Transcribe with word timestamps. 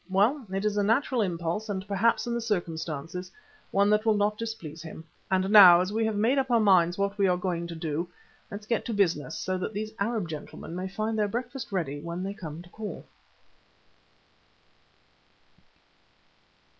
"Well, 0.09 0.47
it 0.51 0.65
is 0.65 0.77
a 0.77 0.83
natural 0.83 1.21
impulse 1.21 1.69
and 1.69 1.87
perhaps, 1.87 2.25
in 2.25 2.33
the 2.33 2.41
circumstances, 2.41 3.31
one 3.69 3.91
that 3.91 4.03
will 4.03 4.15
not 4.17 4.35
displease 4.35 4.81
Him. 4.81 5.03
And 5.29 5.51
now, 5.51 5.79
as 5.79 5.93
we 5.93 6.05
have 6.05 6.15
made 6.15 6.39
up 6.39 6.49
our 6.49 6.59
minds 6.59 6.97
what 6.97 7.19
we 7.19 7.27
are 7.27 7.37
going 7.37 7.67
to 7.67 7.75
do, 7.75 8.07
let's 8.49 8.65
get 8.65 8.83
to 8.85 8.95
business 8.95 9.35
so 9.37 9.59
that 9.59 9.73
these 9.73 9.91
Arab 9.99 10.27
gentlemen 10.27 10.75
may 10.75 10.87
find 10.87 11.19
their 11.19 11.27
breakfast 11.27 11.71
ready 11.71 12.01
when 12.01 12.23
they 12.23 12.33
come 12.33 12.63
to 12.63 12.69
call." 12.69 13.05